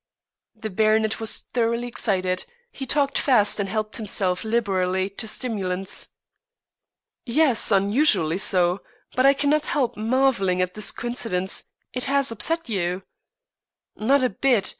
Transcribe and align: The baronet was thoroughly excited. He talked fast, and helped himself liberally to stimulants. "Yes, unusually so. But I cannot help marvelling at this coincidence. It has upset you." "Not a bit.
The 0.55 0.71
baronet 0.71 1.19
was 1.19 1.41
thoroughly 1.53 1.87
excited. 1.87 2.45
He 2.71 2.87
talked 2.87 3.19
fast, 3.19 3.59
and 3.59 3.69
helped 3.69 3.97
himself 3.97 4.43
liberally 4.43 5.11
to 5.11 5.27
stimulants. 5.27 6.07
"Yes, 7.23 7.69
unusually 7.71 8.39
so. 8.39 8.81
But 9.15 9.27
I 9.27 9.35
cannot 9.35 9.65
help 9.67 9.95
marvelling 9.95 10.59
at 10.59 10.73
this 10.73 10.91
coincidence. 10.91 11.65
It 11.93 12.05
has 12.05 12.31
upset 12.31 12.67
you." 12.67 13.03
"Not 13.95 14.23
a 14.23 14.29
bit. 14.31 14.67